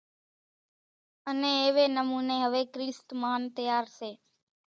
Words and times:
انين 1.29 1.55
ايوي 1.65 1.85
نموني 1.97 2.37
ھوي 2.45 2.63
ڪريست 2.73 3.07
مانَ 3.21 3.41
تيار 3.55 3.85
سي۔ 3.97 4.11